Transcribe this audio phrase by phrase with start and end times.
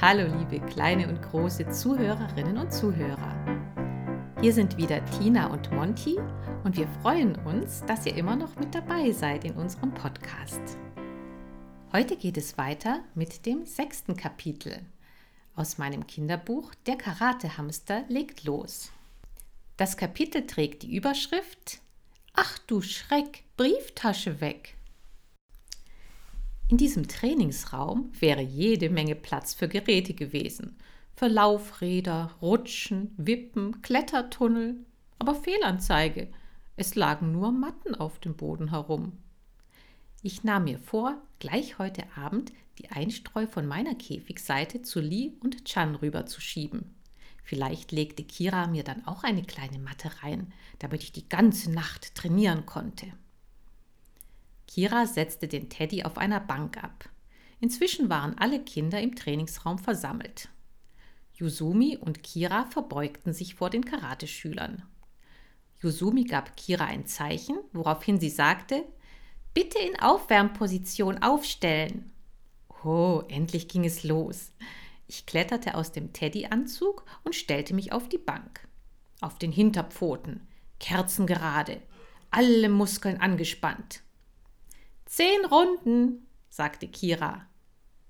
[0.00, 3.34] Hallo liebe kleine und große Zuhörerinnen und Zuhörer.
[4.40, 6.16] Hier sind wieder Tina und Monty
[6.62, 10.60] und wir freuen uns, dass ihr immer noch mit dabei seid in unserem Podcast.
[11.92, 14.78] Heute geht es weiter mit dem sechsten Kapitel
[15.56, 18.92] aus meinem Kinderbuch Der Karatehamster legt los.
[19.78, 21.80] Das Kapitel trägt die Überschrift
[22.34, 24.77] Ach du Schreck, Brieftasche weg.
[26.70, 30.76] In diesem Trainingsraum wäre jede Menge Platz für Geräte gewesen.
[31.16, 34.76] Für Laufräder, Rutschen, Wippen, Klettertunnel.
[35.18, 36.28] Aber Fehlanzeige.
[36.76, 39.12] Es lagen nur Matten auf dem Boden herum.
[40.22, 45.64] Ich nahm mir vor, gleich heute Abend die Einstreu von meiner Käfigseite zu Li und
[45.64, 46.94] Chan rüberzuschieben.
[47.44, 52.14] Vielleicht legte Kira mir dann auch eine kleine Matte rein, damit ich die ganze Nacht
[52.14, 53.06] trainieren konnte.
[54.68, 57.08] Kira setzte den Teddy auf einer Bank ab.
[57.58, 60.50] Inzwischen waren alle Kinder im Trainingsraum versammelt.
[61.34, 64.82] Yuzumi und Kira verbeugten sich vor den Karateschülern.
[65.80, 68.84] Yuzumi gab Kira ein Zeichen, woraufhin sie sagte:
[69.54, 72.12] Bitte in Aufwärmposition aufstellen.
[72.84, 74.52] Oh, endlich ging es los.
[75.06, 78.68] Ich kletterte aus dem Teddyanzug und stellte mich auf die Bank.
[79.20, 80.46] Auf den Hinterpfoten,
[80.78, 81.80] kerzengerade,
[82.30, 84.02] alle Muskeln angespannt.
[85.08, 87.46] Zehn Runden, sagte Kira.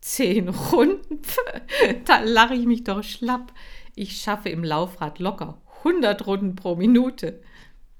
[0.00, 1.22] Zehn Runden?
[2.04, 3.52] da lache ich mich doch schlapp.
[3.96, 7.42] Ich schaffe im Laufrad locker hundert Runden pro Minute.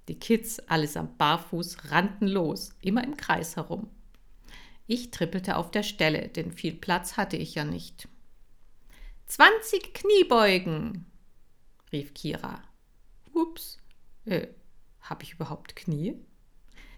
[0.06, 3.90] Die Kids, allesamt barfuß, rannten los, immer im Kreis herum.
[4.86, 8.08] Ich trippelte auf der Stelle, denn viel Platz hatte ich ja nicht.
[9.26, 11.06] Zwanzig Kniebeugen,
[11.90, 12.62] rief Kira.
[13.32, 13.78] Ups,
[14.24, 14.46] äh,
[15.00, 16.14] habe ich überhaupt Knie?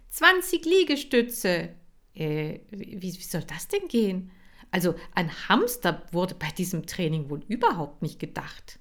[0.08, 1.74] Zwanzig Liegestütze,
[2.17, 4.31] äh, wie, wie soll das denn gehen?
[4.70, 8.78] Also an Hamster wurde bei diesem Training wohl überhaupt nicht gedacht.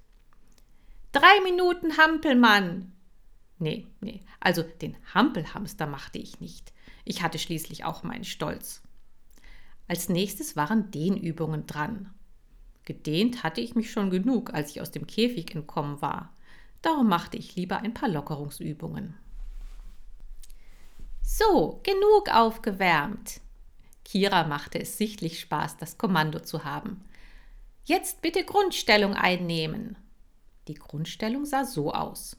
[1.11, 2.92] Drei Minuten Hampelmann.
[3.59, 6.73] Nee, nee, also den Hampelhamster machte ich nicht.
[7.05, 8.82] Ich hatte schließlich auch meinen Stolz.
[9.87, 12.14] Als nächstes waren Dehnübungen dran.
[12.83, 16.33] Gedehnt hatte ich mich schon genug, als ich aus dem Käfig entkommen war.
[16.81, 19.15] Darum machte ich lieber ein paar Lockerungsübungen.
[21.38, 23.42] So, genug aufgewärmt.
[24.06, 27.04] Kira machte es sichtlich Spaß, das Kommando zu haben.
[27.84, 29.98] Jetzt bitte Grundstellung einnehmen.
[30.70, 32.38] Die Grundstellung sah so aus.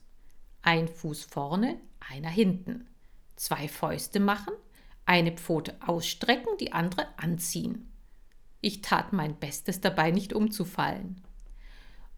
[0.63, 1.79] Ein Fuß vorne,
[2.11, 2.89] einer hinten.
[3.37, 4.55] Zwei Fäuste machen,
[5.05, 7.93] eine Pfote ausstrecken, die andere anziehen.
[8.63, 11.21] Ich tat mein Bestes dabei, nicht umzufallen.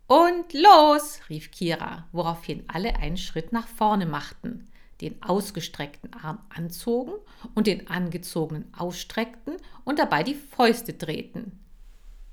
[0.06, 4.68] Und los, rief Kira, woraufhin alle einen Schritt nach vorne machten
[5.00, 7.12] den ausgestreckten Arm anzogen
[7.54, 11.58] und den angezogenen ausstreckten und dabei die Fäuste drehten.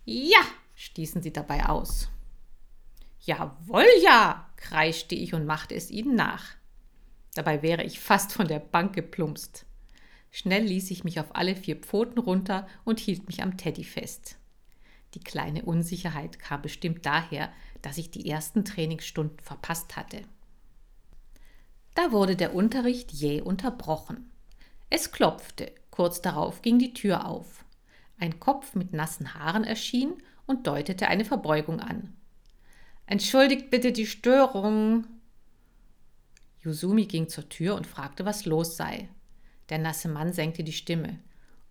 [0.06, 0.42] Ja,
[0.76, 2.10] stießen sie dabei aus.
[3.22, 6.44] Jawohl, ja, kreischte ich und machte es ihnen nach.
[7.34, 9.66] Dabei wäre ich fast von der Bank geplumpst.
[10.32, 14.38] Schnell ließ ich mich auf alle vier Pfoten runter und hielt mich am Teddy fest.
[15.14, 17.52] Die kleine Unsicherheit kam bestimmt daher,
[17.82, 20.22] dass ich die ersten Trainingsstunden verpasst hatte.
[21.96, 24.30] Da wurde der Unterricht jäh unterbrochen.
[24.90, 27.66] Es klopfte, kurz darauf ging die Tür auf.
[28.20, 30.14] Ein Kopf mit nassen Haaren erschien
[30.46, 32.14] und deutete eine Verbeugung an.
[33.08, 35.06] Entschuldigt bitte die Störung.
[36.62, 39.10] Yuzumi ging zur Tür und fragte, was los sei.
[39.70, 41.20] Der nasse Mann senkte die Stimme.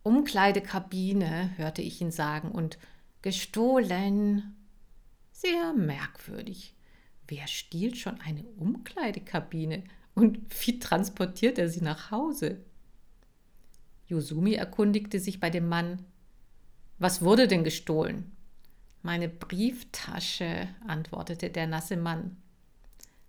[0.02, 2.78] Umkleidekabine, hörte ich ihn sagen, und
[3.22, 4.56] gestohlen.
[5.32, 6.74] Sehr merkwürdig.
[7.26, 9.84] Wer stiehlt schon eine Umkleidekabine?
[10.14, 12.58] Und wie transportiert er sie nach Hause?
[14.06, 16.04] Yosumi erkundigte sich bei dem Mann.
[16.98, 18.30] Was wurde denn gestohlen?
[19.02, 22.36] Meine Brieftasche, antwortete der nasse Mann.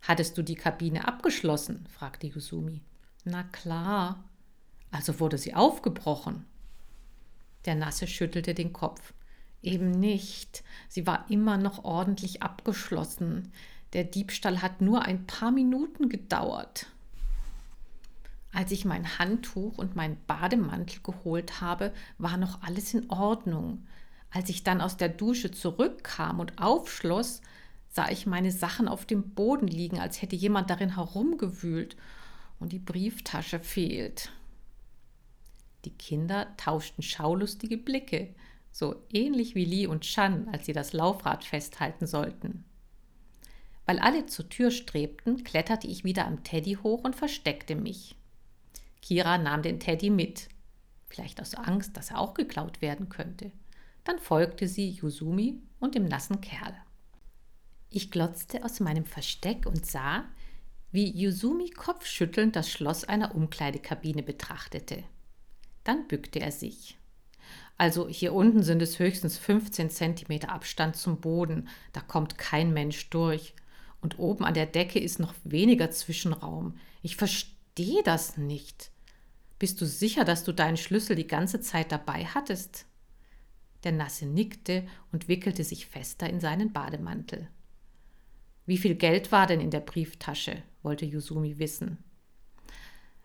[0.02, 1.86] Hattest du die Kabine abgeschlossen?
[1.90, 2.82] fragte Yosumi.
[3.24, 4.24] Na klar.
[4.92, 6.46] Also wurde sie aufgebrochen.
[7.66, 9.14] Der Nasse schüttelte den Kopf.
[9.64, 10.64] Eben nicht.
[10.88, 13.52] Sie war immer noch ordentlich abgeschlossen.
[13.96, 16.88] Der Diebstahl hat nur ein paar Minuten gedauert.
[18.52, 23.88] Als ich mein Handtuch und meinen Bademantel geholt habe, war noch alles in Ordnung.
[24.32, 27.42] Als ich dann aus der Dusche zurückkam und aufschloss,
[27.88, 31.96] sah ich meine Sachen auf dem Boden liegen, als hätte jemand darin herumgewühlt,
[32.60, 34.30] und die Brieftasche fehlt.
[35.86, 38.36] Die Kinder tauschten schaulustige Blicke,
[38.74, 42.66] so ähnlich wie Li und Chan, als sie das Laufrad festhalten sollten.
[43.86, 48.16] Weil alle zur Tür strebten, kletterte ich wieder am Teddy hoch und versteckte mich.
[49.02, 50.50] Kira nahm den Teddy mit,
[51.08, 53.52] vielleicht aus Angst, dass er auch geklaut werden könnte.
[54.04, 56.76] Dann folgte sie Yuzumi und dem nassen Kerl.
[57.90, 60.26] Ich glotzte aus meinem Versteck und sah,
[60.92, 65.04] wie Yuzumi kopfschüttelnd das Schloss einer Umkleidekabine betrachtete.
[65.84, 66.98] Dann bückte er sich.
[67.78, 73.10] Also hier unten sind es höchstens 15 Zentimeter Abstand zum Boden, da kommt kein Mensch
[73.10, 73.54] durch.
[74.06, 76.78] Und oben an der Decke ist noch weniger Zwischenraum.
[77.02, 78.92] Ich verstehe das nicht.
[79.58, 82.86] Bist du sicher, dass du deinen Schlüssel die ganze Zeit dabei hattest?
[83.84, 87.48] Der Nasse nickte und wickelte sich fester in seinen Bademantel.
[88.68, 90.62] Wie viel Geld war denn in der Brieftasche?
[90.84, 91.98] wollte Yusumi wissen.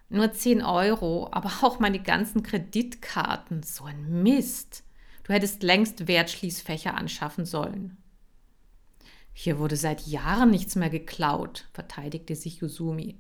[0.08, 3.64] Nur zehn Euro, aber auch meine ganzen Kreditkarten.
[3.64, 4.82] So ein Mist.
[5.24, 7.98] Du hättest längst Wertschließfächer anschaffen sollen.
[9.32, 13.16] Hier wurde seit Jahren nichts mehr geklaut, verteidigte sich Yusumi.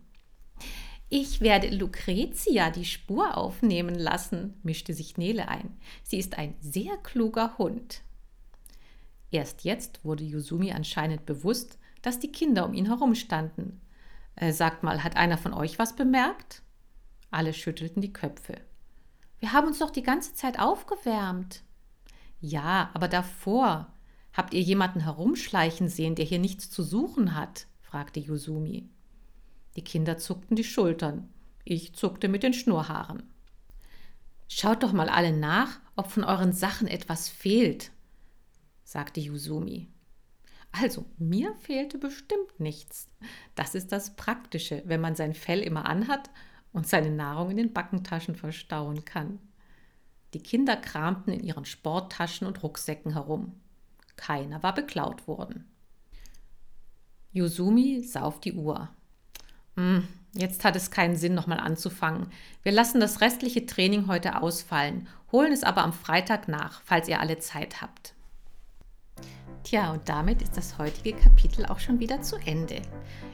[1.08, 5.76] Ich werde Lucretia die Spur aufnehmen lassen, mischte sich Nele ein.
[6.04, 8.02] Sie ist ein sehr kluger Hund.
[9.32, 13.80] Erst jetzt wurde Yusumi anscheinend bewusst, dass die Kinder um ihn herum standen.
[14.36, 16.62] Äh, sagt mal, hat einer von euch was bemerkt?
[17.30, 18.60] Alle schüttelten die Köpfe.
[19.38, 21.62] Wir haben uns doch die ganze Zeit aufgewärmt.
[22.40, 23.92] Ja, aber davor.
[24.32, 27.66] Habt ihr jemanden herumschleichen sehen, der hier nichts zu suchen hat?
[27.80, 28.88] fragte Yusumi.
[29.76, 31.28] Die Kinder zuckten die Schultern.
[31.64, 33.22] Ich zuckte mit den Schnurrhaaren.
[34.48, 37.92] Schaut doch mal alle nach, ob von euren Sachen etwas fehlt,
[38.84, 39.88] sagte Yusumi.
[40.72, 43.08] Also, mir fehlte bestimmt nichts.
[43.54, 46.30] Das ist das Praktische, wenn man sein Fell immer anhat
[46.72, 49.38] und seine Nahrung in den Backentaschen verstauen kann.
[50.34, 53.60] Die Kinder kramten in ihren Sporttaschen und Rucksäcken herum.
[54.20, 55.64] Keiner war beklaut worden.
[57.32, 58.90] Yusumi sah auf die Uhr.
[59.76, 62.30] Hm, jetzt hat es keinen Sinn, nochmal anzufangen.
[62.62, 67.18] Wir lassen das restliche Training heute ausfallen, holen es aber am Freitag nach, falls ihr
[67.18, 68.14] alle Zeit habt.
[69.62, 72.82] Tja, und damit ist das heutige Kapitel auch schon wieder zu Ende.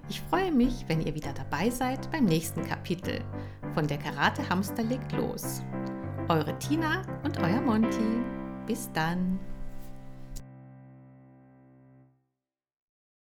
[0.09, 3.25] Ich freue mich, wenn ihr wieder dabei seid beim nächsten Kapitel
[3.75, 5.62] von der Karate Hamster legt los.
[6.29, 8.23] Eure Tina und euer Monty.
[8.67, 9.41] Bis dann.